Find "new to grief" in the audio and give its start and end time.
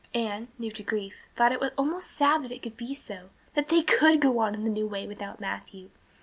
0.57-1.13